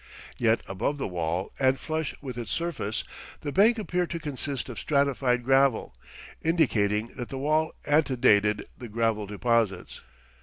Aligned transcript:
Yet 0.39 0.61
above 0.67 0.97
the 0.97 1.07
wall 1.07 1.51
and 1.59 1.79
flush 1.79 2.15
with 2.23 2.35
its 2.35 2.49
surface 2.49 3.03
the 3.41 3.51
bank 3.51 3.77
appeared 3.77 4.09
to 4.09 4.19
consist 4.19 4.67
of 4.67 4.79
stratified 4.79 5.43
gravel, 5.45 5.93
indicating 6.41 7.09
that 7.17 7.29
the 7.29 7.37
wall 7.37 7.75
antedated 7.85 8.65
the 8.75 8.87
gravel 8.89 9.27
deposits. 9.27 10.01